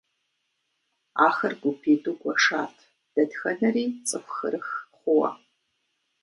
Ахэр 1.27 1.53
гупитIу 1.61 2.13
гуэшат, 2.21 2.75
дэтхэнэри 3.13 3.85
цIыху 4.07 4.33
хырых 4.35 4.67
хъууэ. 4.97 5.29